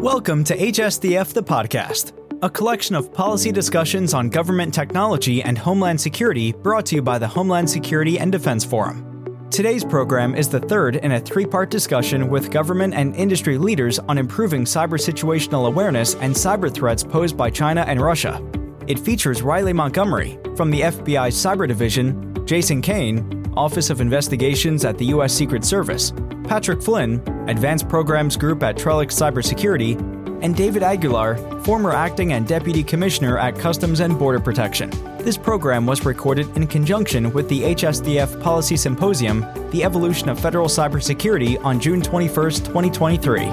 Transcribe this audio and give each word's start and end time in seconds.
Welcome 0.00 0.44
to 0.44 0.56
HSDF 0.56 1.34
the 1.34 1.42
Podcast, 1.42 2.14
a 2.40 2.48
collection 2.48 2.94
of 2.94 3.12
policy 3.12 3.52
discussions 3.52 4.14
on 4.14 4.30
government 4.30 4.72
technology 4.72 5.42
and 5.42 5.58
homeland 5.58 6.00
security 6.00 6.52
brought 6.52 6.86
to 6.86 6.94
you 6.94 7.02
by 7.02 7.18
the 7.18 7.28
Homeland 7.28 7.68
Security 7.68 8.18
and 8.18 8.32
Defense 8.32 8.64
Forum. 8.64 9.46
Today's 9.50 9.84
program 9.84 10.34
is 10.34 10.48
the 10.48 10.58
third 10.58 10.96
in 10.96 11.12
a 11.12 11.20
three 11.20 11.44
part 11.44 11.70
discussion 11.70 12.30
with 12.30 12.50
government 12.50 12.94
and 12.94 13.14
industry 13.14 13.58
leaders 13.58 13.98
on 13.98 14.16
improving 14.16 14.64
cyber 14.64 14.98
situational 14.98 15.66
awareness 15.66 16.14
and 16.14 16.34
cyber 16.34 16.72
threats 16.72 17.04
posed 17.04 17.36
by 17.36 17.50
China 17.50 17.82
and 17.82 18.00
Russia. 18.00 18.42
It 18.86 18.98
features 18.98 19.42
Riley 19.42 19.74
Montgomery 19.74 20.38
from 20.56 20.70
the 20.70 20.80
FBI's 20.80 21.36
Cyber 21.36 21.68
Division, 21.68 22.46
Jason 22.46 22.80
Kane, 22.80 23.52
Office 23.54 23.90
of 23.90 24.00
Investigations 24.00 24.86
at 24.86 24.96
the 24.96 25.04
U.S. 25.06 25.34
Secret 25.34 25.62
Service, 25.62 26.14
Patrick 26.50 26.82
Flynn, 26.82 27.22
Advanced 27.48 27.88
Programs 27.88 28.36
Group 28.36 28.64
at 28.64 28.74
Trellix 28.74 29.12
Cybersecurity, 29.12 29.94
and 30.42 30.56
David 30.56 30.82
Aguilar, 30.82 31.36
former 31.62 31.92
acting 31.92 32.32
and 32.32 32.44
deputy 32.44 32.82
commissioner 32.82 33.38
at 33.38 33.56
Customs 33.56 34.00
and 34.00 34.18
Border 34.18 34.40
Protection. 34.40 34.90
This 35.18 35.36
program 35.36 35.86
was 35.86 36.04
recorded 36.04 36.48
in 36.56 36.66
conjunction 36.66 37.32
with 37.32 37.48
the 37.48 37.60
HSDF 37.62 38.42
Policy 38.42 38.76
Symposium, 38.76 39.42
The 39.70 39.84
Evolution 39.84 40.28
of 40.28 40.40
Federal 40.40 40.66
Cybersecurity 40.66 41.64
on 41.64 41.78
June 41.78 42.02
21, 42.02 42.34
2023. 42.50 43.44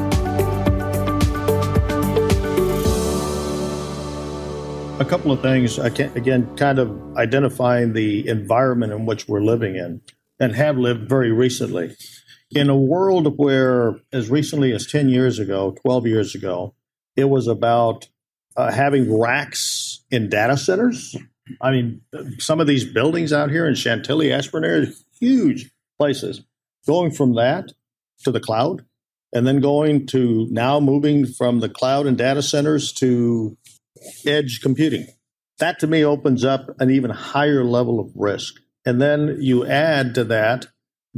A 4.99 5.05
couple 5.07 5.31
of 5.31 5.43
things, 5.43 5.77
again, 5.77 6.55
kind 6.55 6.79
of 6.79 7.15
identifying 7.15 7.93
the 7.93 8.27
environment 8.27 8.91
in 8.91 9.05
which 9.05 9.27
we're 9.27 9.43
living 9.43 9.75
in 9.75 10.01
and 10.39 10.55
have 10.55 10.79
lived 10.79 11.07
very 11.07 11.31
recently 11.31 11.95
in 12.51 12.69
a 12.69 12.77
world 12.77 13.37
where, 13.37 13.99
as 14.11 14.29
recently 14.29 14.71
as 14.71 14.87
10 14.87 15.09
years 15.09 15.39
ago, 15.39 15.75
12 15.81 16.07
years 16.07 16.35
ago, 16.35 16.73
it 17.15 17.25
was 17.25 17.47
about 17.47 18.07
uh, 18.55 18.71
having 18.71 19.19
racks 19.19 20.03
in 20.09 20.29
data 20.29 20.57
centers. 20.57 21.15
I 21.61 21.71
mean, 21.71 22.01
some 22.39 22.59
of 22.59 22.67
these 22.67 22.85
buildings 22.85 23.33
out 23.33 23.49
here 23.49 23.67
in 23.67 23.75
Chantilly, 23.75 24.31
Ashburn 24.31 24.63
Esplanade, 24.63 24.93
huge 25.19 25.71
places. 25.97 26.41
Going 26.85 27.11
from 27.11 27.35
that 27.35 27.73
to 28.23 28.31
the 28.31 28.39
cloud, 28.39 28.85
and 29.33 29.45
then 29.45 29.59
going 29.59 30.07
to 30.07 30.47
now 30.49 30.79
moving 30.79 31.25
from 31.25 31.59
the 31.59 31.69
cloud 31.69 32.07
and 32.07 32.17
data 32.17 32.41
centers 32.41 32.93
to 32.93 33.57
edge 34.25 34.61
computing. 34.61 35.07
That 35.59 35.79
to 35.79 35.87
me 35.87 36.03
opens 36.03 36.45
up 36.45 36.69
an 36.79 36.89
even 36.91 37.11
higher 37.11 37.63
level 37.63 37.99
of 37.99 38.11
risk. 38.15 38.55
And 38.85 39.01
then 39.01 39.37
you 39.39 39.65
add 39.65 40.15
to 40.15 40.23
that 40.25 40.67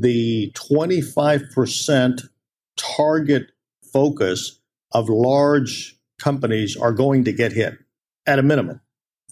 the 0.02 0.52
25% 0.56 2.22
target 2.78 3.52
focus 3.92 4.60
of 4.92 5.10
large 5.10 5.98
companies 6.20 6.78
are 6.78 6.94
going 6.94 7.26
to 7.26 7.34
get 7.34 7.52
hit 7.52 7.74
at 8.26 8.40
a 8.40 8.44
minimum. 8.44 8.80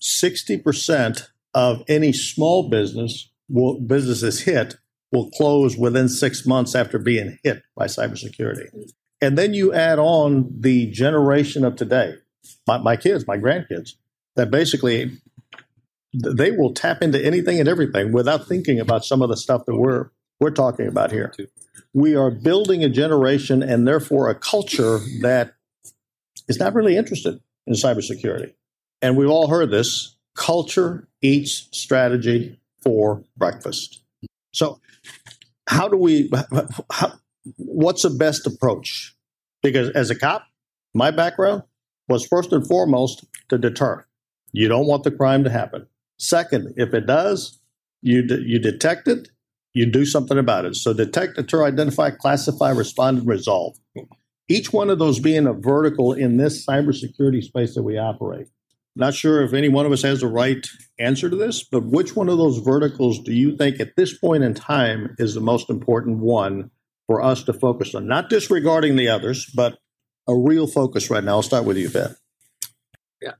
60% 0.01 1.27
of 1.53 1.83
any 1.87 2.11
small 2.11 2.69
business 2.69 3.29
will, 3.49 3.79
businesses 3.79 4.41
hit 4.41 4.75
will 5.11 5.29
close 5.31 5.77
within 5.77 6.09
six 6.09 6.45
months 6.45 6.75
after 6.75 6.99
being 6.99 7.39
hit 7.43 7.63
by 7.75 7.85
cybersecurity. 7.85 8.91
And 9.21 9.37
then 9.37 9.53
you 9.53 9.73
add 9.73 9.99
on 9.99 10.49
the 10.59 10.91
generation 10.91 11.63
of 11.63 11.75
today, 11.77 12.15
my, 12.67 12.77
my 12.77 12.97
kids, 12.97 13.25
my 13.25 13.37
grandkids, 13.37 13.91
that 14.35 14.51
basically 14.51 15.11
they 16.13 16.51
will 16.51 16.73
tap 16.73 17.01
into 17.01 17.23
anything 17.23 17.59
and 17.59 17.69
everything 17.69 18.11
without 18.11 18.47
thinking 18.47 18.79
about 18.79 19.05
some 19.05 19.21
of 19.21 19.29
the 19.29 19.37
stuff 19.37 19.65
that 19.65 19.75
we're 19.75 20.09
we're 20.39 20.51
talking 20.51 20.87
about 20.87 21.11
here. 21.11 21.33
We 21.93 22.15
are 22.15 22.29
building 22.29 22.83
a 22.83 22.89
generation 22.89 23.63
and 23.63 23.87
therefore 23.87 24.29
a 24.29 24.35
culture 24.35 24.99
that 25.21 25.53
is 26.47 26.59
not 26.59 26.73
really 26.73 26.95
interested 26.95 27.39
in 27.65 27.73
cybersecurity. 27.73 28.53
And 29.01 29.17
we've 29.17 29.29
all 29.29 29.47
heard 29.47 29.71
this 29.71 30.15
culture 30.35 31.07
eats 31.21 31.67
strategy 31.71 32.59
for 32.81 33.23
breakfast. 33.35 34.01
So, 34.53 34.79
how 35.67 35.87
do 35.87 35.97
we, 35.97 36.31
how, 36.91 37.13
what's 37.57 38.03
the 38.03 38.09
best 38.09 38.47
approach? 38.47 39.15
Because 39.61 39.89
as 39.89 40.09
a 40.09 40.15
cop, 40.15 40.45
my 40.93 41.11
background 41.11 41.63
was 42.07 42.25
first 42.25 42.53
and 42.53 42.65
foremost 42.65 43.25
to 43.49 43.57
deter. 43.57 44.05
You 44.53 44.69
don't 44.69 44.87
want 44.87 45.03
the 45.03 45.11
crime 45.11 45.43
to 45.43 45.49
happen. 45.49 45.87
Second, 46.17 46.73
if 46.77 46.93
it 46.93 47.05
does, 47.05 47.59
you, 48.01 48.25
de- 48.25 48.41
you 48.41 48.59
detect 48.59 49.07
it 49.07 49.29
you 49.77 49.85
do 49.85 50.05
something 50.05 50.37
about 50.37 50.65
it. 50.65 50.75
So 50.75 50.93
detect, 50.93 51.35
deter, 51.35 51.65
identify, 51.65 52.09
classify, 52.11 52.71
respond, 52.71 53.19
and 53.19 53.27
resolve. 53.27 53.77
Each 54.49 54.71
one 54.71 54.89
of 54.89 54.99
those 54.99 55.19
being 55.19 55.45
a 55.45 55.53
vertical 55.53 56.13
in 56.13 56.37
this 56.37 56.65
cybersecurity 56.65 57.43
space 57.43 57.75
that 57.75 57.83
we 57.83 57.97
operate. 57.97 58.47
Not 58.95 59.13
sure 59.13 59.43
if 59.43 59.53
any 59.53 59.69
one 59.69 59.85
of 59.85 59.91
us 59.91 60.01
has 60.01 60.21
the 60.21 60.27
right 60.27 60.65
answer 60.97 61.29
to 61.29 61.35
this, 61.35 61.63
but 61.63 61.85
which 61.85 62.15
one 62.15 62.29
of 62.29 62.39
those 62.39 62.57
verticals 62.57 63.19
do 63.19 63.31
you 63.31 63.55
think 63.55 63.79
at 63.79 63.95
this 63.95 64.17
point 64.17 64.43
in 64.43 64.55
time 64.55 65.15
is 65.19 65.35
the 65.35 65.41
most 65.41 65.69
important 65.69 66.17
one 66.17 66.71
for 67.05 67.21
us 67.21 67.43
to 67.43 67.53
focus 67.53 67.93
on? 67.93 68.07
Not 68.07 68.29
disregarding 68.29 68.95
the 68.95 69.09
others, 69.09 69.45
but 69.53 69.77
a 70.27 70.35
real 70.35 70.65
focus 70.65 71.11
right 71.11 71.23
now. 71.23 71.33
I'll 71.33 71.43
start 71.43 71.65
with 71.65 71.77
you, 71.77 71.89
Ben. 71.89 72.15
Yeah, 73.21 73.33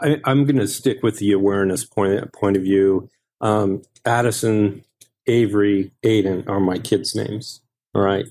I, 0.00 0.20
am 0.24 0.44
going 0.44 0.58
to 0.58 0.68
stick 0.68 1.02
with 1.02 1.18
the 1.18 1.32
awareness 1.32 1.84
point 1.84 2.32
point 2.32 2.56
of 2.56 2.62
view. 2.62 3.08
Um, 3.40 3.82
Addison 4.04 4.84
Avery, 5.28 5.92
Aiden 6.04 6.48
are 6.48 6.60
my 6.60 6.78
kids' 6.78 7.14
names. 7.14 7.60
All 7.94 8.02
right. 8.02 8.26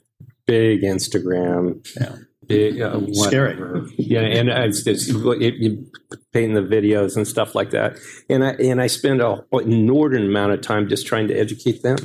Big 0.46 0.81
Instagram. 0.81 1.85
Yeah. 2.00 2.16
Big, 2.47 2.80
uh, 2.80 3.02
Scary. 3.12 3.58
Yeah, 3.97 4.22
and 4.22 4.47
it's, 4.50 4.88
it's 4.88 5.09
it, 5.09 5.56
you 5.56 5.85
painting 6.31 6.53
the 6.53 6.62
videos 6.62 7.18
and 7.18 7.28
stuff 7.28 7.56
like 7.56 7.72
that. 7.72 8.00
And 8.30 8.44
I 8.44 8.52
and 8.52 8.81
I 8.81 8.88
spend 8.88 9.22
a, 9.22 9.44
an 9.52 9.72
inordinate 9.72 10.30
amount 10.30 10.53
of 10.53 10.62
time 10.62 10.88
just 10.88 11.06
trying 11.06 11.28
to 11.28 11.34
educate 11.34 11.84
them. 11.84 11.97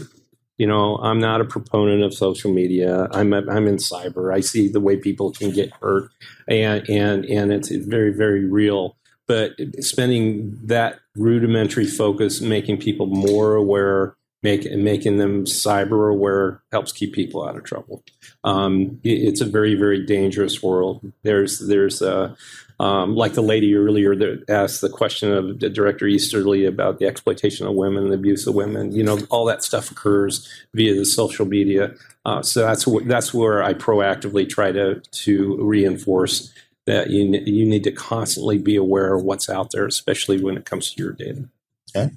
You 0.58 0.66
know, 0.66 0.96
I'm 0.96 1.20
not 1.20 1.40
a 1.40 1.44
proponent 1.44 2.02
of 2.02 2.12
social 2.12 2.52
media. 2.52 3.08
I'm 3.12 3.32
a, 3.32 3.42
I'm 3.48 3.68
in 3.68 3.76
cyber. 3.76 4.34
I 4.34 4.40
see 4.40 4.68
the 4.68 4.80
way 4.80 4.96
people 4.96 5.32
can 5.32 5.52
get 5.52 5.72
hurt, 5.80 6.10
and 6.48 6.88
and 6.88 7.24
and 7.24 7.52
it's 7.52 7.68
very 7.70 8.12
very 8.12 8.44
real. 8.44 8.96
But 9.28 9.52
spending 9.80 10.58
that 10.64 10.98
rudimentary 11.14 11.86
focus, 11.86 12.40
making 12.40 12.78
people 12.78 13.06
more 13.06 13.54
aware 13.54 14.16
make, 14.42 14.70
making 14.72 15.18
them 15.18 15.44
cyber 15.44 16.10
aware 16.10 16.62
helps 16.70 16.92
keep 16.92 17.12
people 17.12 17.46
out 17.46 17.56
of 17.56 17.64
trouble. 17.64 18.02
Um, 18.44 19.00
it's 19.04 19.40
a 19.40 19.46
very, 19.46 19.74
very 19.74 20.04
dangerous 20.04 20.62
world. 20.62 21.12
There's, 21.22 21.58
there's 21.58 22.02
a, 22.02 22.36
um, 22.82 23.14
like 23.14 23.34
the 23.34 23.42
lady 23.42 23.76
earlier 23.76 24.16
that 24.16 24.44
asked 24.48 24.80
the 24.80 24.88
question 24.88 25.32
of 25.32 25.60
Director 25.60 26.06
Easterly 26.08 26.64
about 26.64 26.98
the 26.98 27.06
exploitation 27.06 27.66
of 27.66 27.74
women, 27.74 28.08
the 28.08 28.14
abuse 28.14 28.44
of 28.48 28.56
women. 28.56 28.90
You 28.90 29.04
know, 29.04 29.20
all 29.30 29.44
that 29.44 29.62
stuff 29.62 29.92
occurs 29.92 30.48
via 30.74 30.92
the 30.94 31.04
social 31.04 31.46
media. 31.46 31.94
Uh, 32.24 32.42
so 32.42 32.62
that's 32.62 32.84
wh- 32.84 33.06
that's 33.06 33.32
where 33.32 33.62
I 33.62 33.74
proactively 33.74 34.48
try 34.48 34.72
to 34.72 35.00
to 35.00 35.56
reinforce 35.62 36.52
that 36.86 37.10
you 37.10 37.24
you 37.46 37.66
need 37.66 37.84
to 37.84 37.92
constantly 37.92 38.58
be 38.58 38.74
aware 38.74 39.14
of 39.14 39.22
what's 39.22 39.48
out 39.48 39.70
there, 39.70 39.86
especially 39.86 40.42
when 40.42 40.56
it 40.56 40.64
comes 40.64 40.92
to 40.92 41.02
your 41.02 41.12
data. 41.12 41.48
Okay, 41.94 42.14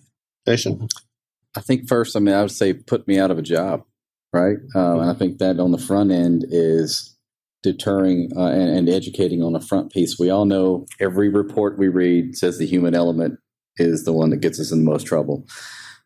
Jason. 0.48 0.88
I 1.56 1.62
think 1.62 1.88
first, 1.88 2.16
I 2.16 2.20
mean, 2.20 2.36
I 2.36 2.42
would 2.42 2.52
say 2.52 2.74
put 2.74 3.08
me 3.08 3.20
out 3.20 3.32
of 3.32 3.38
a 3.38 3.44
job, 3.44 3.84
right? 4.34 4.58
Um, 4.76 5.00
and 5.00 5.10
I 5.10 5.14
think 5.14 5.38
that 5.40 5.60
on 5.60 5.72
the 5.72 5.78
front 5.78 6.12
end 6.12 6.46
is 6.50 7.16
deterring 7.64 8.32
uh, 8.36 8.48
and, 8.48 8.78
and, 8.78 8.90
educating 8.90 9.42
on 9.42 9.54
the 9.54 9.60
front 9.60 9.92
piece. 9.92 10.20
We 10.20 10.30
all 10.30 10.46
know 10.46 10.86
every 11.00 11.30
report 11.30 11.80
we 11.80 11.88
read 11.88 12.38
says 12.38 12.60
the 12.60 12.68
human 12.68 12.94
element 12.94 13.40
is 13.78 14.04
the 14.04 14.14
one 14.14 14.30
that 14.30 14.42
gets 14.42 14.60
us 14.60 14.72
in 14.72 14.86
the 14.86 14.92
most 14.92 15.08
trouble. 15.08 15.48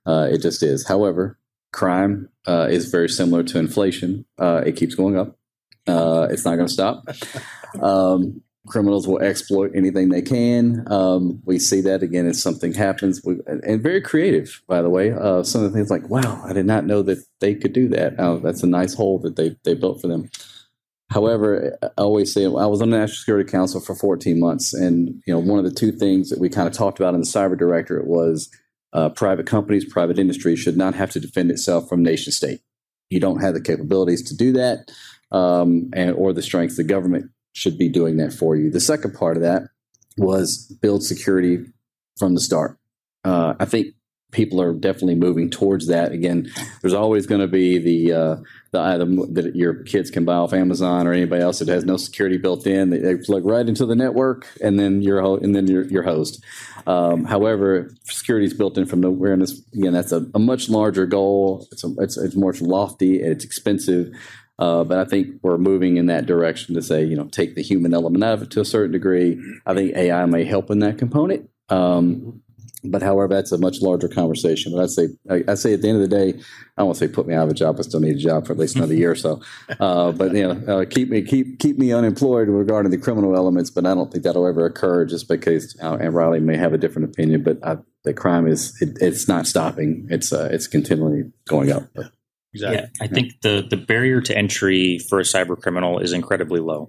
Uh, 0.06 0.30
it 0.32 0.42
just 0.42 0.64
is. 0.64 0.88
However, 0.88 1.38
crime 1.74 2.30
uh, 2.48 2.68
is 2.70 2.90
very 2.90 3.10
similar 3.10 3.44
to 3.44 3.60
inflation. 3.60 4.26
Uh, 4.38 4.64
it 4.66 4.78
keeps 4.78 4.96
going 4.96 5.18
up. 5.18 5.38
Uh, 5.86 6.28
it's 6.32 6.46
not 6.46 6.56
going 6.56 6.68
to 6.68 6.74
stop. 6.74 7.08
Um, 7.80 8.42
criminals 8.70 9.08
will 9.08 9.20
exploit 9.20 9.72
anything 9.76 10.10
they 10.10 10.22
can. 10.22 10.86
Um, 10.92 11.42
we 11.46 11.60
see 11.60 11.82
that 11.82 12.04
again 12.04 12.28
if 12.28 12.38
something 12.38 12.74
happens, 12.74 13.22
we, 13.24 13.38
and 13.48 13.84
very 13.84 14.02
creative, 14.02 14.62
by 14.68 14.82
the 14.82 14.90
way. 14.90 15.12
Uh, 15.12 15.44
some 15.44 15.64
of 15.64 15.72
the 15.72 15.78
things 15.78 15.90
like, 15.90 16.10
"Wow, 16.10 16.42
I 16.46 16.54
did 16.54 16.66
not 16.66 16.86
know 16.86 17.02
that 17.04 17.24
they 17.40 17.56
could 17.56 17.74
do 17.74 17.90
that." 17.90 18.16
Oh, 18.20 18.40
that's 18.40 18.64
a 18.64 18.68
nice 18.68 18.94
hole 18.94 19.20
that 19.20 19.36
they 19.36 19.58
they 19.64 19.74
built 19.74 20.02
for 20.02 20.08
them. 20.08 20.30
However, 21.10 21.78
I 21.82 21.90
always 21.98 22.32
say 22.32 22.46
I 22.46 22.48
was 22.48 22.82
on 22.82 22.92
the 22.92 22.98
National 22.98 23.18
Security 23.18 23.50
Council 23.50 23.82
for 23.82 23.96
14 23.96 24.40
months, 24.40 24.74
and 24.74 25.22
you 25.26 25.34
know 25.34 25.40
one 25.40 25.60
of 25.60 25.66
the 25.66 25.78
two 25.78 25.92
things 25.92 26.30
that 26.30 26.40
we 26.40 26.50
kind 26.50 26.68
of 26.68 26.74
talked 26.74 27.00
about 27.00 27.16
in 27.16 27.22
the 27.22 27.26
cyber 27.26 27.58
directorate 27.58 28.08
was 28.08 28.50
uh, 28.94 29.10
private 29.10 29.48
companies, 29.48 29.92
private 29.92 30.20
industry 30.20 30.56
should 30.56 30.78
not 30.78 30.96
have 30.96 31.10
to 31.12 31.20
defend 31.20 31.52
itself 31.52 31.90
from 31.90 32.04
nation 32.04 32.32
state. 32.32 32.62
You 33.10 33.20
don't 33.20 33.42
have 33.42 33.56
the 33.56 33.62
capabilities 33.62 34.22
to 34.30 34.36
do 34.36 34.54
that, 34.54 34.92
um, 35.32 35.90
and 35.94 36.14
or 36.16 36.32
the 36.32 36.44
strength. 36.44 36.76
The 36.76 36.84
government 36.84 37.32
should 37.54 37.78
be 37.78 37.90
doing 37.90 38.18
that 38.18 38.34
for 38.34 38.56
you. 38.56 38.70
The 38.70 38.80
second 38.80 39.14
part 39.14 39.38
of 39.38 39.44
that 39.44 39.64
was 40.18 40.76
build 40.82 41.04
security 41.04 41.66
from 42.18 42.36
the 42.36 42.42
start. 42.42 42.78
Uh, 43.24 43.54
I 43.60 43.66
think 43.66 43.96
people 44.32 44.62
are 44.62 44.74
definitely 44.74 45.16
moving 45.16 45.50
towards 45.50 45.88
that. 45.88 46.12
Again, 46.12 46.52
there's 46.82 46.94
always 46.94 47.26
going 47.26 47.42
to 47.42 47.48
be 47.48 47.80
the 47.80 48.14
uh, 48.14 48.36
the 48.72 48.80
item 48.80 49.34
that 49.34 49.56
your 49.56 49.84
kids 49.84 50.12
can 50.12 50.26
buy 50.26 50.36
off 50.36 50.54
Amazon 50.54 51.08
or 51.08 51.14
anybody 51.14 51.42
else 51.42 51.60
that 51.60 51.68
has 51.68 51.86
no 51.86 51.98
security 51.98 52.38
built 52.38 52.68
in. 52.68 52.90
They, 52.92 53.16
plug 53.18 53.46
right 53.46 53.68
into 53.68 53.86
the 53.86 53.96
network, 53.96 54.48
and 54.62 54.80
then 54.80 55.02
your 55.02 55.22
ho- 55.22 55.38
and 55.38 55.56
then 55.56 55.68
your 55.68 55.84
your 55.86 56.04
host. 56.04 56.44
Um, 56.88 57.26
however, 57.26 57.92
security 58.04 58.46
is 58.46 58.54
built 58.54 58.78
in 58.78 58.86
from 58.86 59.02
the 59.02 59.10
awareness. 59.10 59.62
Again, 59.74 59.94
that's 59.94 60.12
a, 60.12 60.26
a 60.34 60.40
much 60.40 60.70
larger 60.70 61.06
goal. 61.06 61.68
It's 61.72 61.84
a, 61.84 61.94
it's 62.00 62.18
it's 62.18 62.36
more 62.36 62.54
lofty. 62.54 63.22
It's 63.22 63.44
expensive. 63.44 64.12
Uh, 64.60 64.84
but 64.84 64.98
I 65.00 65.06
think 65.06 65.38
we're 65.42 65.58
moving 65.58 65.96
in 65.96 66.08
that 66.08 66.26
direction 66.26 66.76
to 66.76 66.82
say, 66.82 67.04
you 67.04 67.16
know, 67.16 67.26
take 67.26 67.56
the 67.56 67.64
human 67.64 67.94
element 67.94 68.24
out 68.24 68.34
of 68.34 68.42
it 68.44 68.52
to 68.52 68.62
a 68.62 68.66
certain 68.66 68.92
degree. 68.92 69.42
I 69.66 69.74
think 69.74 69.96
AI 69.96 70.26
may 70.26 70.44
help 70.44 70.70
in 70.70 70.80
that 70.80 70.98
component. 70.98 71.50
Um, 71.70 72.42
but 72.84 73.02
however, 73.02 73.34
that's 73.34 73.52
a 73.52 73.58
much 73.58 73.82
larger 73.82 74.08
conversation. 74.08 74.74
But 74.74 74.84
I'd 74.84 74.90
say, 74.90 75.08
I, 75.30 75.44
I 75.50 75.54
say 75.56 75.74
at 75.74 75.82
the 75.82 75.90
end 75.90 76.02
of 76.02 76.10
the 76.10 76.16
day, 76.16 76.42
I 76.78 76.84
won't 76.84 76.98
say 76.98 77.08
put 77.08 77.28
me 77.28 77.34
out 77.34 77.44
of 77.44 77.52
a 77.52 77.54
job. 77.54 77.78
I 77.78 77.82
still 77.84 78.00
need 78.00 78.16
a 78.16 78.20
job 78.20 78.48
for 78.48 78.54
at 78.54 78.60
least 78.60 78.76
another 78.76 78.94
year 78.94 79.12
or 79.12 79.16
so. 79.16 79.42
Uh, 79.80 80.12
but 80.12 80.34
you 80.34 80.42
know, 80.42 80.82
uh, 80.82 80.86
keep 80.86 81.10
me 81.10 81.22
keep 81.22 81.60
keep 81.60 81.78
me 81.78 81.94
unemployed 81.94 82.50
regarding 82.50 82.92
the 82.92 82.98
criminal 82.98 83.36
elements. 83.36 83.70
But 83.70 83.86
I 83.86 83.94
don't 83.94 84.12
think 84.12 84.24
that'll 84.24 84.48
ever 84.48 84.66
occur 84.66 85.06
just 85.06 85.28
because 85.30 85.78
uh, 85.82 85.98
and 86.02 86.14
Riley 86.14 86.40
may 86.40 86.58
have 86.58 86.74
a 86.74 86.78
different 86.78 87.10
opinion. 87.10 87.44
But 87.44 87.66
I, 87.66 87.78
the 88.04 88.14
crime 88.14 88.46
is 88.46 88.76
it, 88.82 88.98
it's 89.00 89.28
not 89.28 89.48
stopping. 89.48 90.08
It's 90.10 90.34
uh, 90.34 90.50
it's 90.52 90.68
continually 90.68 91.32
going 91.48 91.72
up. 91.72 91.84
But, 91.96 92.12
Exactly. 92.54 92.78
Yeah, 92.80 92.88
I 93.06 93.08
think 93.08 93.42
the 93.42 93.66
the 93.70 93.78
barrier 93.78 94.22
to 94.22 94.36
entry 94.36 95.00
for 95.08 95.20
a 95.20 95.24
cyber 95.24 95.60
criminal 95.60 96.00
is 96.00 96.14
incredibly 96.14 96.60
low. 96.60 96.88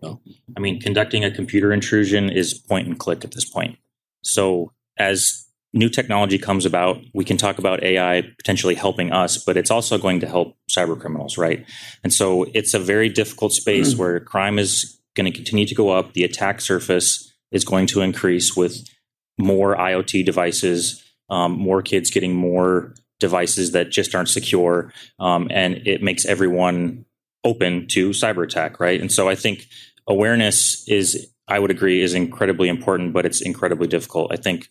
I 0.57 0.61
mean, 0.61 0.81
conducting 0.81 1.25
a 1.25 1.31
computer 1.31 1.73
intrusion 1.73 2.31
is 2.31 2.55
point 2.55 2.87
and 2.87 2.99
click 2.99 3.25
at 3.25 3.33
this 3.33 3.45
point. 3.45 3.79
So 4.23 4.73
as 4.97 5.47
new 5.73 5.89
technology 5.89 6.39
comes 6.39 6.67
about, 6.67 6.99
we 7.15 7.25
can 7.25 7.37
talk 7.37 7.59
about 7.59 7.83
AI 7.83 8.23
potentially 8.39 8.75
helping 8.75 9.13
us, 9.13 9.39
but 9.39 9.57
it's 9.57 9.71
also 9.71 9.99
going 9.99 10.21
to 10.21 10.27
help 10.27 10.57
cyber 10.71 10.99
criminals, 10.99 11.39
right? 11.39 11.65
And 12.03 12.13
so 12.13 12.47
it's 12.55 12.75
a 12.75 12.79
very 12.79 13.09
difficult 13.09 13.53
space 13.53 13.95
where 13.97 14.19
crime 14.21 14.59
is 14.59 14.99
going 15.15 15.31
to 15.31 15.37
continue 15.37 15.67
to 15.67 15.75
go 15.75 15.91
up. 15.91 16.15
The 16.15 16.25
attack 16.25 16.61
surface 16.61 17.33
is 17.53 17.65
going 17.65 17.87
to 17.89 18.01
increase 18.01 18.57
with 18.57 18.85
more 19.39 19.77
IoT 19.77 20.25
devices, 20.25 21.05
um, 21.29 21.53
more 21.53 21.83
kids 21.83 22.11
getting 22.11 22.35
more 22.35 22.95
devices 23.21 23.73
that 23.73 23.91
just 23.91 24.15
aren't 24.15 24.29
secure, 24.29 24.93
um, 25.21 25.49
and 25.51 25.87
it 25.87 26.03
makes 26.03 26.27
everyone 26.27 27.05
open 27.45 27.87
to 27.89 28.11
cyber 28.11 28.45
attack, 28.45 28.81
right? 28.81 29.01
And 29.01 29.13
so 29.13 29.29
I 29.29 29.35
think 29.35 29.67
awareness 30.09 30.87
is, 30.89 31.31
I 31.49 31.59
would 31.59 31.71
agree, 31.71 32.03
is 32.03 32.15
incredibly 32.15 32.69
important, 32.69 33.13
but 33.13 33.25
it's 33.25 33.41
incredibly 33.41 33.87
difficult. 33.87 34.33
I 34.33 34.37
think 34.37 34.69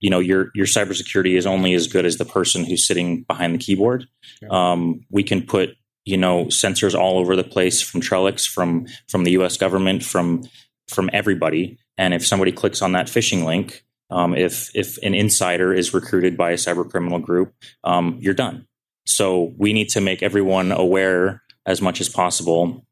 you 0.00 0.10
know 0.10 0.18
your 0.18 0.50
your 0.54 0.66
cybersecurity 0.66 1.36
is 1.38 1.46
only 1.46 1.72
as 1.72 1.86
good 1.86 2.04
as 2.04 2.18
the 2.18 2.24
person 2.24 2.64
who's 2.64 2.86
sitting 2.86 3.22
behind 3.22 3.54
the 3.54 3.58
keyboard. 3.58 4.06
Um, 4.50 5.00
we 5.10 5.22
can 5.22 5.42
put 5.42 5.70
you 6.04 6.16
know 6.16 6.46
sensors 6.46 6.94
all 6.94 7.18
over 7.18 7.36
the 7.36 7.44
place 7.44 7.80
from 7.80 8.00
Trellix, 8.00 8.46
from 8.46 8.86
from 9.08 9.24
the 9.24 9.30
U.S. 9.32 9.56
government, 9.56 10.04
from 10.04 10.42
from 10.88 11.08
everybody, 11.12 11.78
and 11.96 12.12
if 12.12 12.26
somebody 12.26 12.52
clicks 12.52 12.82
on 12.82 12.92
that 12.92 13.06
phishing 13.06 13.44
link, 13.44 13.84
um, 14.12 14.34
if 14.36 14.70
if 14.74 14.98
an 14.98 15.14
insider 15.14 15.72
is 15.72 15.94
recruited 15.94 16.36
by 16.36 16.50
a 16.50 16.56
cyber 16.56 16.88
criminal 16.88 17.18
group, 17.18 17.54
um, 17.82 18.18
you're 18.20 18.34
done. 18.34 18.66
So 19.06 19.52
we 19.56 19.72
need 19.72 19.88
to 19.90 20.00
make 20.00 20.22
everyone 20.22 20.70
aware 20.70 21.42
as 21.66 21.80
much 21.80 22.00
as 22.00 22.08
possible 22.08 22.86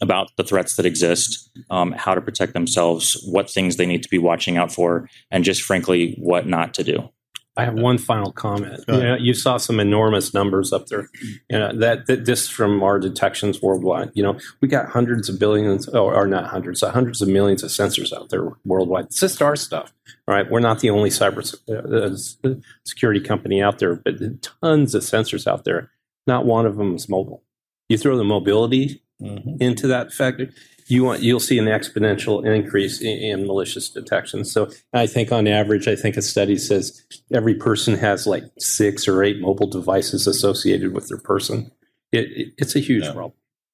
about 0.00 0.30
the 0.36 0.44
threats 0.44 0.76
that 0.76 0.86
exist, 0.86 1.50
um, 1.70 1.92
how 1.92 2.14
to 2.14 2.20
protect 2.20 2.52
themselves, 2.52 3.16
what 3.26 3.50
things 3.50 3.76
they 3.76 3.86
need 3.86 4.02
to 4.02 4.08
be 4.08 4.18
watching 4.18 4.56
out 4.56 4.72
for, 4.72 5.08
and 5.30 5.44
just 5.44 5.62
frankly, 5.62 6.16
what 6.18 6.46
not 6.46 6.74
to 6.74 6.84
do. 6.84 7.08
I 7.56 7.64
have 7.64 7.74
one 7.74 7.96
final 7.96 8.32
comment. 8.32 8.84
You, 8.86 8.98
know, 8.98 9.16
you 9.16 9.32
saw 9.32 9.56
some 9.56 9.80
enormous 9.80 10.34
numbers 10.34 10.72
up 10.72 10.86
there. 10.88 11.08
You 11.48 11.58
know, 11.58 11.78
that, 11.78 12.06
that 12.06 12.26
this 12.26 12.48
from 12.48 12.82
our 12.82 12.98
detections 12.98 13.62
worldwide. 13.62 14.10
You 14.14 14.22
know, 14.22 14.38
we 14.60 14.68
got 14.68 14.90
hundreds 14.90 15.28
of 15.28 15.38
billions, 15.38 15.88
or, 15.88 16.14
or 16.14 16.26
not 16.26 16.46
hundreds, 16.46 16.82
uh, 16.82 16.90
hundreds 16.90 17.22
of 17.22 17.28
millions 17.28 17.62
of 17.62 17.70
sensors 17.70 18.12
out 18.12 18.28
there 18.28 18.52
worldwide. 18.64 19.06
It's 19.06 19.20
just 19.20 19.40
our 19.40 19.56
stuff, 19.56 19.92
right? 20.28 20.50
We're 20.50 20.60
not 20.60 20.80
the 20.80 20.90
only 20.90 21.10
cyber 21.10 21.54
uh, 21.68 22.48
uh, 22.48 22.54
security 22.84 23.20
company 23.20 23.62
out 23.62 23.78
there, 23.78 23.94
but 23.94 24.16
tons 24.42 24.94
of 24.94 25.02
sensors 25.02 25.46
out 25.46 25.64
there. 25.64 25.90
Not 26.26 26.44
one 26.44 26.66
of 26.66 26.76
them 26.76 26.94
is 26.94 27.08
mobile. 27.08 27.42
You 27.88 27.96
throw 27.96 28.16
the 28.16 28.24
mobility 28.24 29.02
Mhm. 29.22 29.60
into 29.60 29.86
that 29.86 30.12
factor, 30.12 30.50
you 30.88 31.02
want 31.04 31.22
you'll 31.22 31.40
see 31.40 31.58
an 31.58 31.64
exponential 31.64 32.44
increase 32.46 33.00
in, 33.00 33.08
in 33.40 33.46
malicious 33.46 33.88
detection. 33.88 34.44
So 34.44 34.70
I 34.92 35.06
think 35.06 35.32
on 35.32 35.46
average, 35.48 35.88
I 35.88 35.96
think 35.96 36.16
a 36.16 36.22
study 36.22 36.58
says 36.58 37.02
every 37.32 37.54
person 37.54 37.96
has 37.96 38.26
like 38.26 38.44
six 38.58 39.08
or 39.08 39.22
eight 39.24 39.40
mobile 39.40 39.66
devices 39.68 40.26
associated 40.26 40.92
with 40.92 41.08
their 41.08 41.18
person. 41.18 41.70
It, 42.12 42.30
it- 42.30 42.52
it's 42.58 42.76
a 42.76 42.80
huge 42.80 43.04
Yeah. 43.04 43.12
problem. 43.12 43.32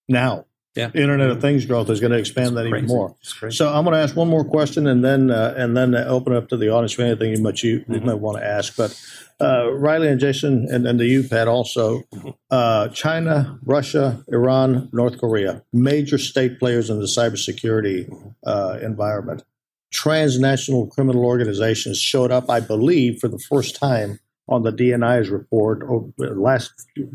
Now, 0.08 0.46
Yeah. 0.74 0.90
Internet 0.94 1.28
of 1.30 1.40
Things 1.42 1.66
growth 1.66 1.90
is 1.90 2.00
going 2.00 2.12
to 2.12 2.18
expand 2.18 2.56
that 2.56 2.66
even 2.66 2.86
more. 2.86 3.14
So 3.50 3.68
I'm 3.68 3.84
going 3.84 3.92
to 3.94 4.00
ask 4.00 4.16
one 4.16 4.28
more 4.28 4.42
question, 4.44 4.86
and 4.86 5.04
then 5.04 5.30
uh, 5.30 5.52
and 5.56 5.76
then 5.76 5.94
uh, 5.94 6.04
open 6.08 6.32
up 6.34 6.48
to 6.48 6.56
the 6.56 6.70
audience 6.70 6.92
for 6.92 7.02
anything 7.02 7.30
you 7.36 7.42
much 7.42 7.62
you, 7.62 7.84
you 7.88 8.00
Mhm. 8.00 8.04
might 8.04 8.14
want 8.20 8.38
to 8.38 8.44
ask. 8.46 8.74
But 8.74 8.98
uh, 9.38 9.70
Riley 9.72 10.08
and 10.08 10.18
Jason, 10.18 10.68
and, 10.70 10.86
and 10.86 10.98
to 10.98 11.04
you, 11.04 11.24
Pat, 11.24 11.46
also, 11.46 12.04
uh, 12.50 12.88
China, 12.88 13.58
Russia, 13.66 14.24
Iran, 14.28 14.88
North 14.92 15.18
Korea, 15.18 15.62
major 15.74 16.16
state 16.16 16.58
players 16.58 16.88
in 16.88 16.98
the 17.00 17.06
cybersecurity 17.06 18.10
uh, 18.46 18.78
environment. 18.80 19.44
Transnational 19.90 20.86
criminal 20.86 21.24
organizations 21.26 21.98
showed 21.98 22.30
up, 22.30 22.48
I 22.48 22.60
believe, 22.60 23.18
for 23.20 23.28
the 23.28 23.38
first 23.38 23.76
time 23.76 24.20
on 24.52 24.62
the 24.62 24.72
DNI's 24.72 25.30
report 25.30 25.82
over 25.88 26.12
last 26.34 26.70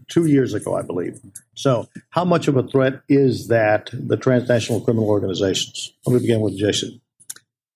two 0.09 0.25
years 0.25 0.53
ago, 0.53 0.75
I 0.75 0.81
believe. 0.81 1.19
So, 1.53 1.87
how 2.09 2.25
much 2.25 2.47
of 2.47 2.57
a 2.57 2.63
threat 2.63 3.01
is 3.07 3.47
that 3.47 3.89
the 3.93 4.17
transnational 4.17 4.81
criminal 4.81 5.07
organizations? 5.07 5.93
Let 6.05 6.13
me 6.15 6.19
begin 6.19 6.41
with 6.41 6.57
Jason. 6.57 6.99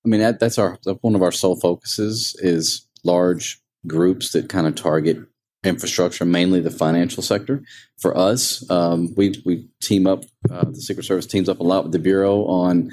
I 0.04 0.10
mean, 0.10 0.22
that, 0.22 0.40
that's 0.40 0.58
our 0.58 0.78
that's 0.84 1.00
one 1.02 1.16
of 1.16 1.22
our 1.22 1.32
sole 1.32 1.56
focuses 1.56 2.36
is 2.40 2.88
large 3.04 3.62
groups 3.88 4.32
that 4.32 4.50
kind 4.50 4.68
of 4.68 4.76
target 4.76 5.20
infrastructure, 5.64 6.26
mainly 6.26 6.60
the 6.60 6.72
financial 6.72 7.22
sector. 7.22 7.64
For 8.00 8.18
us, 8.18 8.70
um, 8.70 9.14
we 9.16 9.42
we 9.46 9.68
team 9.82 10.08
up. 10.08 10.24
Uh, 10.50 10.66
the 10.66 10.82
Secret 10.82 11.04
Service 11.04 11.28
teams 11.28 11.50
up 11.50 11.60
a 11.60 11.64
lot 11.64 11.84
with 11.84 11.92
the 11.92 12.00
bureau 12.00 12.46
on. 12.46 12.92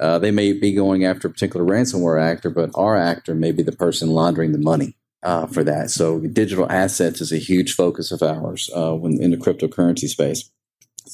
Uh, 0.00 0.18
they 0.18 0.32
may 0.32 0.52
be 0.52 0.72
going 0.72 1.04
after 1.04 1.28
a 1.28 1.30
particular 1.30 1.64
ransomware 1.64 2.20
actor, 2.20 2.50
but 2.50 2.70
our 2.74 2.96
actor 2.96 3.36
may 3.36 3.52
be 3.52 3.62
the 3.62 3.70
person 3.70 4.10
laundering 4.10 4.50
the 4.50 4.58
money 4.58 4.96
uh, 5.22 5.46
for 5.46 5.62
that. 5.64 5.90
So 5.90 6.20
digital 6.20 6.70
assets 6.70 7.20
is 7.20 7.32
a 7.32 7.38
huge 7.38 7.74
focus 7.74 8.10
of 8.10 8.22
ours 8.22 8.70
uh, 8.74 8.94
when 8.94 9.20
in 9.22 9.30
the 9.30 9.36
cryptocurrency 9.36 10.08
space. 10.08 10.50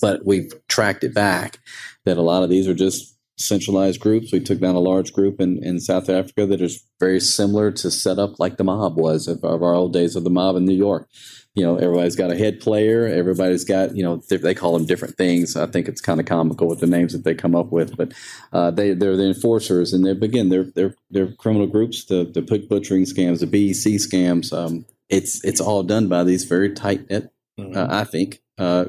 But 0.00 0.24
we've 0.24 0.52
tracked 0.68 1.04
it 1.04 1.14
back 1.14 1.58
that 2.04 2.18
a 2.18 2.22
lot 2.22 2.42
of 2.42 2.50
these 2.50 2.68
are 2.68 2.74
just 2.74 3.17
centralized 3.38 4.00
groups. 4.00 4.32
We 4.32 4.40
took 4.40 4.60
down 4.60 4.74
a 4.74 4.80
large 4.80 5.12
group 5.12 5.40
in, 5.40 5.62
in 5.62 5.80
South 5.80 6.08
Africa 6.08 6.46
that 6.46 6.60
is 6.60 6.84
very 7.00 7.20
similar 7.20 7.70
to 7.72 7.90
set 7.90 8.18
up 8.18 8.38
like 8.38 8.56
the 8.56 8.64
mob 8.64 8.96
was 8.96 9.28
of, 9.28 9.44
of 9.44 9.62
our 9.62 9.74
old 9.74 9.92
days 9.92 10.16
of 10.16 10.24
the 10.24 10.30
mob 10.30 10.56
in 10.56 10.64
New 10.64 10.76
York. 10.76 11.08
You 11.54 11.64
know, 11.64 11.76
everybody's 11.76 12.14
got 12.14 12.30
a 12.30 12.36
head 12.36 12.60
player. 12.60 13.06
Everybody's 13.06 13.64
got, 13.64 13.96
you 13.96 14.02
know, 14.02 14.22
they, 14.28 14.36
they 14.36 14.54
call 14.54 14.74
them 14.74 14.86
different 14.86 15.16
things. 15.16 15.56
I 15.56 15.66
think 15.66 15.88
it's 15.88 16.00
kind 16.00 16.20
of 16.20 16.26
comical 16.26 16.68
with 16.68 16.80
the 16.80 16.86
names 16.86 17.12
that 17.12 17.24
they 17.24 17.34
come 17.34 17.56
up 17.56 17.72
with, 17.72 17.96
but 17.96 18.12
uh, 18.52 18.70
they 18.70 18.92
they're 18.92 19.16
the 19.16 19.26
enforcers, 19.26 19.92
and 19.92 20.06
they're 20.06 20.12
again 20.12 20.50
they're 20.50 20.70
they're 20.76 20.94
they're 21.10 21.32
criminal 21.32 21.66
groups. 21.66 22.04
The 22.04 22.24
the 22.24 22.42
pig 22.42 22.68
butchering 22.68 23.06
scams, 23.06 23.40
the 23.40 23.46
BEC 23.46 23.98
scams. 23.98 24.52
Um, 24.52 24.84
it's 25.08 25.42
it's 25.44 25.60
all 25.60 25.82
done 25.82 26.06
by 26.06 26.22
these 26.22 26.44
very 26.44 26.72
tight 26.74 27.10
knit 27.10 27.32
uh, 27.58 27.86
I 27.90 28.04
think, 28.04 28.40
uh, 28.56 28.86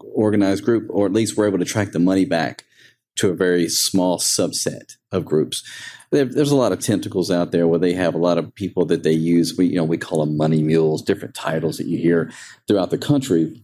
organized 0.00 0.64
group, 0.64 0.88
or 0.90 1.06
at 1.06 1.12
least 1.12 1.36
we're 1.36 1.46
able 1.46 1.58
to 1.58 1.64
track 1.64 1.92
the 1.92 1.98
money 1.98 2.24
back 2.24 2.64
to 3.20 3.30
a 3.30 3.34
very 3.34 3.68
small 3.68 4.18
subset 4.18 4.96
of 5.12 5.24
groups. 5.24 5.62
There, 6.10 6.24
there's 6.24 6.50
a 6.50 6.56
lot 6.56 6.72
of 6.72 6.80
tentacles 6.80 7.30
out 7.30 7.52
there 7.52 7.68
where 7.68 7.78
they 7.78 7.92
have 7.92 8.14
a 8.14 8.18
lot 8.18 8.38
of 8.38 8.54
people 8.54 8.86
that 8.86 9.02
they 9.02 9.12
use. 9.12 9.56
We, 9.56 9.66
you 9.66 9.76
know, 9.76 9.84
we 9.84 9.98
call 9.98 10.24
them 10.24 10.36
money 10.36 10.62
mules, 10.62 11.02
different 11.02 11.34
titles 11.34 11.76
that 11.76 11.86
you 11.86 11.98
hear 11.98 12.32
throughout 12.66 12.90
the 12.90 12.98
country. 12.98 13.62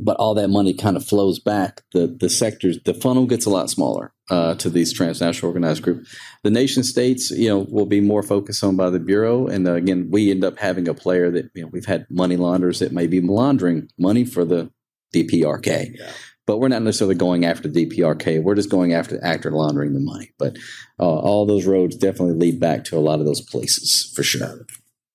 But 0.00 0.16
all 0.18 0.34
that 0.34 0.48
money 0.48 0.74
kind 0.74 0.96
of 0.96 1.04
flows 1.04 1.40
back. 1.40 1.82
The 1.92 2.06
the 2.06 2.28
sectors, 2.28 2.78
the 2.84 2.94
funnel 2.94 3.26
gets 3.26 3.46
a 3.46 3.50
lot 3.50 3.68
smaller 3.68 4.12
uh, 4.30 4.54
to 4.54 4.70
these 4.70 4.92
transnational 4.92 5.48
organized 5.48 5.82
groups. 5.82 6.14
The 6.44 6.52
nation 6.52 6.84
states, 6.84 7.32
you 7.32 7.48
know, 7.48 7.66
will 7.68 7.86
be 7.86 8.00
more 8.00 8.22
focused 8.22 8.62
on 8.62 8.76
by 8.76 8.90
the 8.90 9.00
bureau. 9.00 9.48
And 9.48 9.66
uh, 9.66 9.72
again, 9.72 10.08
we 10.12 10.30
end 10.30 10.44
up 10.44 10.56
having 10.58 10.86
a 10.86 10.94
player 10.94 11.32
that 11.32 11.50
you 11.52 11.62
know 11.62 11.68
we've 11.72 11.86
had 11.86 12.06
money 12.10 12.36
launderers 12.36 12.78
that 12.78 12.92
may 12.92 13.08
be 13.08 13.20
laundering 13.20 13.88
money 13.98 14.24
for 14.24 14.44
the 14.44 14.70
DPRK. 15.12 15.96
Yeah. 15.98 16.12
But 16.48 16.60
we're 16.60 16.68
not 16.68 16.80
necessarily 16.80 17.14
going 17.14 17.44
after 17.44 17.68
DPRK. 17.68 18.42
We're 18.42 18.54
just 18.54 18.70
going 18.70 18.94
after 18.94 19.18
the 19.18 19.24
actor 19.24 19.50
laundering 19.50 19.92
the 19.92 20.00
money. 20.00 20.30
But 20.38 20.56
uh, 20.98 21.02
all 21.02 21.44
those 21.44 21.66
roads 21.66 21.94
definitely 21.94 22.36
lead 22.36 22.58
back 22.58 22.84
to 22.84 22.96
a 22.96 23.00
lot 23.00 23.20
of 23.20 23.26
those 23.26 23.42
places 23.42 24.10
for 24.16 24.22
sure. 24.22 24.64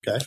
Okay. 0.07 0.23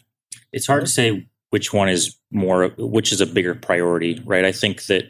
It's 0.53 0.67
hard 0.67 0.85
to 0.85 0.91
say 0.91 1.29
which 1.51 1.73
one 1.73 1.89
is 1.89 2.19
more, 2.33 2.71
which 2.77 3.13
is 3.13 3.21
a 3.21 3.27
bigger 3.27 3.55
priority, 3.55 4.21
right? 4.27 4.45
I 4.45 4.51
think 4.51 4.87
that 4.87 5.05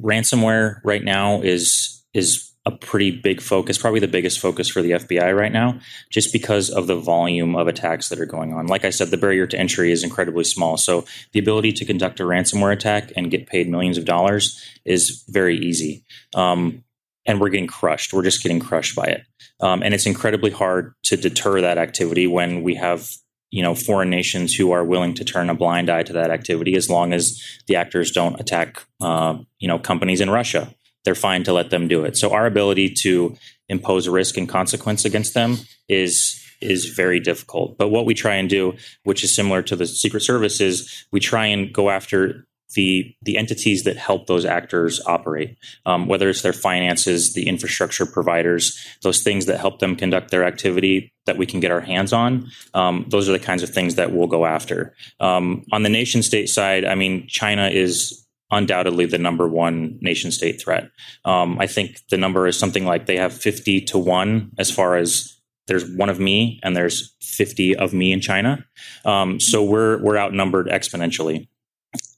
ransomware 0.00 0.80
right 0.84 1.02
now 1.02 1.42
is 1.42 2.04
is 2.14 2.49
a 2.66 2.70
pretty 2.70 3.10
big 3.10 3.40
focus, 3.40 3.78
probably 3.78 4.00
the 4.00 4.08
biggest 4.08 4.38
focus 4.38 4.68
for 4.68 4.82
the 4.82 4.92
FBI 4.92 5.34
right 5.34 5.52
now, 5.52 5.78
just 6.10 6.32
because 6.32 6.68
of 6.68 6.86
the 6.86 6.96
volume 6.96 7.56
of 7.56 7.68
attacks 7.68 8.08
that 8.08 8.20
are 8.20 8.26
going 8.26 8.52
on. 8.52 8.66
Like 8.66 8.84
I 8.84 8.90
said, 8.90 9.08
the 9.08 9.16
barrier 9.16 9.46
to 9.46 9.58
entry 9.58 9.90
is 9.92 10.04
incredibly 10.04 10.44
small. 10.44 10.76
So 10.76 11.06
the 11.32 11.38
ability 11.38 11.72
to 11.72 11.84
conduct 11.86 12.20
a 12.20 12.24
ransomware 12.24 12.72
attack 12.72 13.12
and 13.16 13.30
get 13.30 13.46
paid 13.46 13.68
millions 13.68 13.96
of 13.96 14.04
dollars 14.04 14.62
is 14.84 15.24
very 15.28 15.56
easy. 15.56 16.04
Um, 16.34 16.84
and 17.24 17.40
we're 17.40 17.48
getting 17.48 17.66
crushed. 17.66 18.12
We're 18.12 18.24
just 18.24 18.42
getting 18.42 18.60
crushed 18.60 18.94
by 18.94 19.04
it. 19.04 19.22
Um, 19.60 19.82
and 19.82 19.94
it's 19.94 20.06
incredibly 20.06 20.50
hard 20.50 20.94
to 21.04 21.16
deter 21.16 21.60
that 21.62 21.78
activity 21.78 22.26
when 22.26 22.62
we 22.62 22.74
have 22.74 23.08
you 23.50 23.62
know 23.62 23.74
foreign 23.74 24.10
nations 24.10 24.54
who 24.54 24.70
are 24.70 24.84
willing 24.84 25.14
to 25.14 25.24
turn 25.24 25.50
a 25.50 25.54
blind 25.54 25.90
eye 25.90 26.04
to 26.04 26.12
that 26.12 26.30
activity 26.30 26.76
as 26.76 26.88
long 26.88 27.12
as 27.12 27.42
the 27.66 27.74
actors 27.74 28.12
don't 28.12 28.38
attack 28.38 28.84
uh, 29.00 29.36
you 29.58 29.66
know 29.66 29.78
companies 29.78 30.20
in 30.20 30.30
Russia 30.30 30.72
they're 31.04 31.14
fine 31.14 31.44
to 31.44 31.52
let 31.52 31.70
them 31.70 31.88
do 31.88 32.04
it. 32.04 32.16
So 32.16 32.32
our 32.32 32.46
ability 32.46 32.94
to 33.02 33.36
impose 33.68 34.08
risk 34.08 34.36
and 34.36 34.48
consequence 34.48 35.04
against 35.04 35.34
them 35.34 35.56
is 35.88 36.36
is 36.60 36.86
very 36.86 37.20
difficult. 37.20 37.78
But 37.78 37.88
what 37.88 38.04
we 38.04 38.14
try 38.14 38.34
and 38.34 38.48
do, 38.48 38.74
which 39.04 39.24
is 39.24 39.34
similar 39.34 39.62
to 39.62 39.76
the 39.76 39.86
Secret 39.86 40.20
Service, 40.20 40.60
is 40.60 41.06
we 41.10 41.20
try 41.20 41.46
and 41.46 41.72
go 41.72 41.88
after 41.88 42.46
the 42.74 43.14
the 43.22 43.36
entities 43.36 43.84
that 43.84 43.96
help 43.96 44.26
those 44.26 44.44
actors 44.44 45.00
operate, 45.06 45.56
um, 45.86 46.06
whether 46.06 46.28
it's 46.28 46.42
their 46.42 46.52
finances, 46.52 47.34
the 47.34 47.48
infrastructure 47.48 48.06
providers, 48.06 48.78
those 49.02 49.22
things 49.22 49.46
that 49.46 49.58
help 49.58 49.80
them 49.80 49.96
conduct 49.96 50.30
their 50.30 50.44
activity 50.44 51.12
that 51.26 51.36
we 51.36 51.46
can 51.46 51.60
get 51.60 51.72
our 51.72 51.80
hands 51.80 52.12
on. 52.12 52.48
Um, 52.74 53.06
those 53.08 53.28
are 53.28 53.32
the 53.32 53.44
kinds 53.44 53.62
of 53.62 53.70
things 53.70 53.96
that 53.96 54.12
we'll 54.12 54.28
go 54.28 54.44
after. 54.46 54.94
Um, 55.18 55.64
on 55.72 55.82
the 55.82 55.88
nation 55.88 56.22
state 56.22 56.48
side, 56.48 56.84
I 56.84 56.94
mean, 56.94 57.26
China 57.26 57.68
is 57.68 58.24
undoubtedly 58.50 59.06
the 59.06 59.18
number 59.18 59.48
one 59.48 59.98
nation 60.00 60.30
state 60.30 60.60
threat. 60.60 60.90
Um, 61.24 61.58
I 61.60 61.66
think 61.66 62.00
the 62.10 62.16
number 62.16 62.46
is 62.46 62.58
something 62.58 62.84
like 62.84 63.06
they 63.06 63.16
have 63.16 63.32
50 63.32 63.82
to 63.82 63.98
1 63.98 64.52
as 64.58 64.70
far 64.70 64.96
as 64.96 65.40
there's 65.66 65.88
one 65.88 66.08
of 66.08 66.18
me 66.18 66.58
and 66.62 66.76
there's 66.76 67.14
50 67.22 67.76
of 67.76 67.92
me 67.94 68.12
in 68.12 68.20
China. 68.20 68.64
Um, 69.04 69.38
so 69.38 69.62
we're 69.62 70.02
we're 70.02 70.18
outnumbered 70.18 70.66
exponentially. 70.66 71.48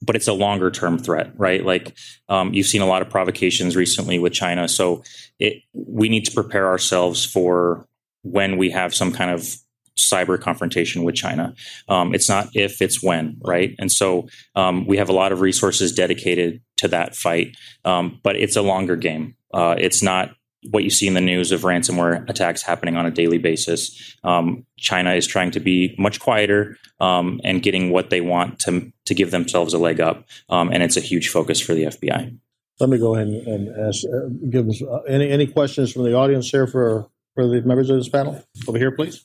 But 0.02 0.16
it's 0.16 0.28
a 0.28 0.34
longer 0.34 0.70
term 0.70 0.98
threat, 0.98 1.32
right? 1.36 1.64
Like 1.64 1.96
um, 2.28 2.52
you've 2.52 2.66
seen 2.66 2.82
a 2.82 2.86
lot 2.86 3.00
of 3.02 3.08
provocations 3.08 3.74
recently 3.74 4.18
with 4.18 4.32
China, 4.32 4.68
so 4.68 5.02
it 5.38 5.62
we 5.72 6.10
need 6.10 6.24
to 6.26 6.32
prepare 6.32 6.66
ourselves 6.66 7.24
for 7.24 7.86
when 8.22 8.58
we 8.58 8.70
have 8.70 8.94
some 8.94 9.12
kind 9.12 9.30
of 9.30 9.56
cyber 9.98 10.40
confrontation 10.40 11.04
with 11.04 11.14
China. 11.14 11.54
Um, 11.88 12.14
it's 12.14 12.28
not 12.28 12.48
if, 12.54 12.80
it's 12.80 13.02
when, 13.02 13.36
right? 13.42 13.74
And 13.78 13.90
so 13.90 14.28
um, 14.54 14.86
we 14.86 14.96
have 14.96 15.08
a 15.08 15.12
lot 15.12 15.32
of 15.32 15.40
resources 15.40 15.92
dedicated 15.92 16.60
to 16.78 16.88
that 16.88 17.14
fight, 17.14 17.56
um, 17.84 18.20
but 18.22 18.36
it's 18.36 18.56
a 18.56 18.62
longer 18.62 18.96
game. 18.96 19.36
Uh, 19.52 19.74
it's 19.78 20.02
not 20.02 20.30
what 20.70 20.84
you 20.84 20.90
see 20.90 21.08
in 21.08 21.14
the 21.14 21.20
news 21.20 21.50
of 21.50 21.62
ransomware 21.62 22.28
attacks 22.28 22.62
happening 22.62 22.96
on 22.96 23.04
a 23.04 23.10
daily 23.10 23.38
basis. 23.38 24.16
Um, 24.22 24.64
China 24.78 25.12
is 25.14 25.26
trying 25.26 25.50
to 25.52 25.60
be 25.60 25.94
much 25.98 26.20
quieter 26.20 26.76
um, 27.00 27.40
and 27.42 27.62
getting 27.62 27.90
what 27.90 28.10
they 28.10 28.20
want 28.20 28.60
to 28.60 28.92
to 29.06 29.14
give 29.14 29.32
themselves 29.32 29.74
a 29.74 29.78
leg 29.78 30.00
up, 30.00 30.24
um, 30.48 30.70
and 30.70 30.82
it's 30.82 30.96
a 30.96 31.00
huge 31.00 31.28
focus 31.28 31.60
for 31.60 31.74
the 31.74 31.84
FBI. 31.84 32.36
Let 32.78 32.88
me 32.88 32.98
go 32.98 33.14
ahead 33.14 33.28
and, 33.28 33.68
ask, 33.86 34.04
uh, 34.04 34.28
give 34.48 34.68
us 34.68 34.82
uh, 34.82 35.00
any 35.08 35.28
any 35.30 35.46
questions 35.48 35.92
from 35.92 36.04
the 36.04 36.14
audience 36.14 36.48
here 36.48 36.68
for 36.68 37.08
for 37.34 37.48
the 37.48 37.62
members 37.62 37.90
of 37.90 37.96
this 37.96 38.08
panel 38.08 38.42
over 38.68 38.78
here, 38.78 38.92
please 38.92 39.24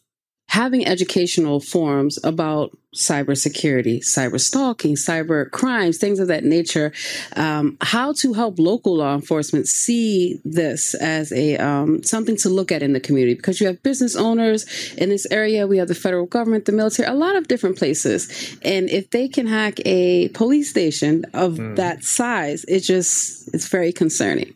having 0.49 0.87
educational 0.87 1.59
forums 1.59 2.17
about 2.23 2.75
cybersecurity, 2.95 3.99
cyber 3.99 4.39
stalking, 4.39 4.95
cyber 4.95 5.49
crimes, 5.51 5.97
things 5.97 6.19
of 6.19 6.29
that 6.29 6.43
nature, 6.43 6.91
um, 7.35 7.77
how 7.81 8.13
to 8.13 8.33
help 8.33 8.57
local 8.57 8.97
law 8.97 9.13
enforcement 9.13 9.67
see 9.67 10.39
this 10.43 10.95
as 10.95 11.31
a 11.31 11.57
um, 11.57 12.01
something 12.01 12.35
to 12.37 12.49
look 12.49 12.71
at 12.71 12.81
in 12.81 12.93
the 12.93 12.99
community 12.99 13.35
because 13.35 13.61
you 13.61 13.67
have 13.67 13.83
business 13.83 14.15
owners 14.15 14.65
in 14.93 15.09
this 15.09 15.27
area, 15.29 15.67
we 15.67 15.77
have 15.77 15.89
the 15.89 15.95
federal 15.95 16.25
government, 16.25 16.65
the 16.65 16.71
military, 16.71 17.07
a 17.07 17.13
lot 17.13 17.35
of 17.35 17.47
different 17.47 17.77
places, 17.77 18.57
and 18.63 18.89
if 18.89 19.11
they 19.11 19.27
can 19.27 19.45
hack 19.47 19.79
a 19.85 20.29
police 20.29 20.69
station 20.69 21.25
of 21.33 21.53
mm. 21.53 21.75
that 21.75 22.03
size, 22.03 22.63
it 22.67 22.79
just 22.79 23.53
it's 23.53 23.67
very 23.67 23.91
concerning. 23.91 24.53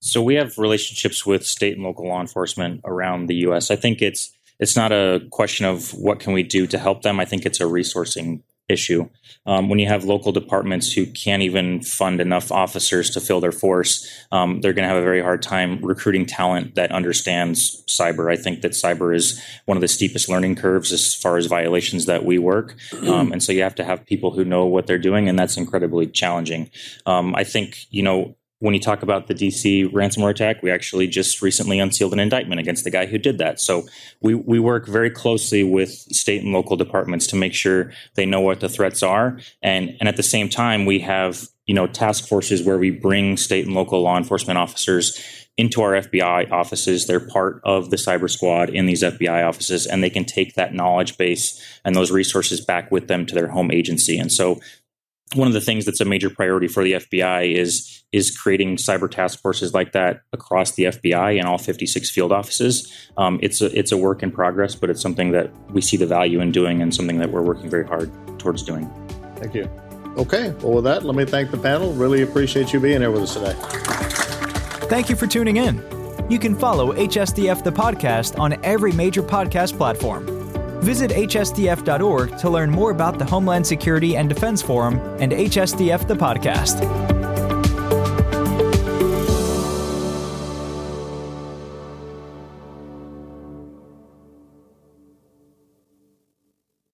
So 0.00 0.22
we 0.22 0.34
have 0.34 0.58
relationships 0.58 1.24
with 1.24 1.46
state 1.46 1.76
and 1.76 1.82
local 1.82 2.06
law 2.06 2.20
enforcement 2.20 2.82
around 2.84 3.26
the 3.26 3.36
U.S. 3.36 3.70
I 3.70 3.76
think 3.76 4.02
it's 4.02 4.33
it's 4.58 4.76
not 4.76 4.92
a 4.92 5.20
question 5.30 5.66
of 5.66 5.92
what 5.94 6.20
can 6.20 6.32
we 6.32 6.42
do 6.42 6.66
to 6.66 6.78
help 6.78 7.02
them. 7.02 7.20
I 7.20 7.24
think 7.24 7.44
it's 7.44 7.60
a 7.60 7.64
resourcing 7.64 8.42
issue. 8.68 9.08
Um, 9.46 9.68
when 9.68 9.78
you 9.78 9.86
have 9.88 10.04
local 10.04 10.32
departments 10.32 10.92
who 10.92 11.04
can't 11.04 11.42
even 11.42 11.82
fund 11.82 12.20
enough 12.20 12.50
officers 12.50 13.10
to 13.10 13.20
fill 13.20 13.40
their 13.40 13.52
force, 13.52 14.08
um, 14.32 14.60
they're 14.60 14.72
going 14.72 14.84
to 14.84 14.88
have 14.88 14.96
a 14.96 15.02
very 15.02 15.20
hard 15.20 15.42
time 15.42 15.84
recruiting 15.84 16.24
talent 16.24 16.74
that 16.76 16.90
understands 16.90 17.84
cyber. 17.86 18.32
I 18.32 18.36
think 18.36 18.62
that 18.62 18.72
cyber 18.72 19.14
is 19.14 19.40
one 19.66 19.76
of 19.76 19.82
the 19.82 19.88
steepest 19.88 20.30
learning 20.30 20.56
curves 20.56 20.92
as 20.92 21.14
far 21.14 21.36
as 21.36 21.44
violations 21.46 22.06
that 22.06 22.24
we 22.24 22.38
work. 22.38 22.76
Um, 23.04 23.32
and 23.32 23.42
so 23.42 23.52
you 23.52 23.62
have 23.62 23.74
to 23.74 23.84
have 23.84 24.06
people 24.06 24.30
who 24.30 24.46
know 24.46 24.64
what 24.64 24.86
they're 24.86 24.98
doing, 24.98 25.28
and 25.28 25.38
that's 25.38 25.58
incredibly 25.58 26.06
challenging. 26.06 26.70
Um, 27.04 27.34
I 27.34 27.44
think, 27.44 27.84
you 27.90 28.02
know, 28.02 28.34
when 28.64 28.72
you 28.72 28.80
talk 28.80 29.02
about 29.02 29.26
the 29.26 29.34
DC 29.34 29.92
ransomware 29.92 30.30
attack, 30.30 30.62
we 30.62 30.70
actually 30.70 31.06
just 31.06 31.42
recently 31.42 31.78
unsealed 31.78 32.14
an 32.14 32.18
indictment 32.18 32.58
against 32.58 32.82
the 32.82 32.90
guy 32.90 33.04
who 33.04 33.18
did 33.18 33.36
that. 33.36 33.60
So 33.60 33.86
we, 34.22 34.34
we 34.34 34.58
work 34.58 34.86
very 34.86 35.10
closely 35.10 35.62
with 35.62 35.90
state 35.90 36.42
and 36.42 36.50
local 36.50 36.74
departments 36.74 37.26
to 37.26 37.36
make 37.36 37.52
sure 37.52 37.92
they 38.14 38.24
know 38.24 38.40
what 38.40 38.60
the 38.60 38.70
threats 38.70 39.02
are. 39.02 39.38
And, 39.62 39.94
and 40.00 40.08
at 40.08 40.16
the 40.16 40.22
same 40.22 40.48
time, 40.48 40.86
we 40.86 41.00
have, 41.00 41.46
you 41.66 41.74
know, 41.74 41.86
task 41.86 42.26
forces 42.26 42.62
where 42.62 42.78
we 42.78 42.90
bring 42.90 43.36
state 43.36 43.66
and 43.66 43.74
local 43.74 44.00
law 44.00 44.16
enforcement 44.16 44.56
officers 44.56 45.20
into 45.58 45.82
our 45.82 45.92
FBI 45.92 46.50
offices. 46.50 47.06
They're 47.06 47.20
part 47.20 47.60
of 47.64 47.90
the 47.90 47.96
cyber 47.96 48.30
squad 48.30 48.70
in 48.70 48.86
these 48.86 49.02
FBI 49.02 49.46
offices, 49.46 49.86
and 49.86 50.02
they 50.02 50.08
can 50.08 50.24
take 50.24 50.54
that 50.54 50.72
knowledge 50.72 51.18
base 51.18 51.62
and 51.84 51.94
those 51.94 52.10
resources 52.10 52.64
back 52.64 52.90
with 52.90 53.08
them 53.08 53.26
to 53.26 53.34
their 53.34 53.48
home 53.48 53.70
agency. 53.70 54.16
And 54.16 54.32
so 54.32 54.58
one 55.34 55.48
of 55.48 55.54
the 55.54 55.60
things 55.60 55.84
that's 55.84 56.00
a 56.00 56.04
major 56.04 56.30
priority 56.30 56.68
for 56.68 56.82
the 56.82 56.92
FBI 56.92 57.54
is 57.54 58.02
is 58.12 58.36
creating 58.36 58.76
cyber 58.76 59.10
task 59.10 59.40
forces 59.40 59.74
like 59.74 59.90
that 59.92 60.20
across 60.32 60.72
the 60.72 60.84
FBI 60.84 61.36
and 61.36 61.48
all 61.48 61.58
56 61.58 62.10
field 62.10 62.30
offices. 62.30 63.10
Um, 63.16 63.40
it's 63.42 63.60
a 63.60 63.76
it's 63.76 63.92
a 63.92 63.96
work 63.96 64.22
in 64.22 64.30
progress, 64.30 64.74
but 64.74 64.90
it's 64.90 65.00
something 65.00 65.32
that 65.32 65.50
we 65.72 65.80
see 65.80 65.96
the 65.96 66.06
value 66.06 66.40
in 66.40 66.52
doing 66.52 66.80
and 66.80 66.94
something 66.94 67.18
that 67.18 67.30
we're 67.30 67.42
working 67.42 67.68
very 67.68 67.86
hard 67.86 68.10
towards 68.38 68.62
doing. 68.62 68.88
Thank 69.36 69.54
you. 69.54 69.68
Okay, 70.16 70.50
well, 70.62 70.74
with 70.74 70.84
that, 70.84 71.02
let 71.02 71.16
me 71.16 71.24
thank 71.24 71.50
the 71.50 71.58
panel. 71.58 71.92
Really 71.92 72.22
appreciate 72.22 72.72
you 72.72 72.78
being 72.78 73.00
here 73.00 73.10
with 73.10 73.22
us 73.22 73.34
today. 73.34 73.54
Thank 74.88 75.10
you 75.10 75.16
for 75.16 75.26
tuning 75.26 75.56
in. 75.56 75.82
You 76.30 76.38
can 76.38 76.54
follow 76.54 76.92
HSDF 76.92 77.64
the 77.64 77.72
podcast 77.72 78.38
on 78.38 78.64
every 78.64 78.92
major 78.92 79.22
podcast 79.22 79.76
platform. 79.76 80.33
Visit 80.84 81.12
hsdf.org 81.12 82.36
to 82.36 82.50
learn 82.50 82.70
more 82.70 82.90
about 82.90 83.18
the 83.18 83.24
Homeland 83.24 83.66
Security 83.66 84.18
and 84.18 84.28
Defense 84.28 84.60
Forum 84.60 84.98
and 85.18 85.32
HSDF 85.32 86.06
the 86.06 86.14
podcast. 86.14 87.03